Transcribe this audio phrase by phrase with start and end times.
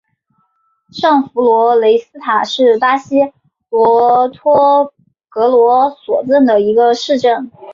[0.91, 3.19] 上弗洛雷斯塔是巴西
[3.69, 4.91] 马托
[5.29, 7.51] 格罗索州的一个市镇。